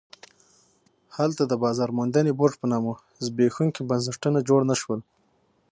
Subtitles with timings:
[1.17, 2.93] هلته د بازار موندنې بورډ په نامه
[3.25, 4.99] زبېښونکي بنسټونه جوړ نه شول.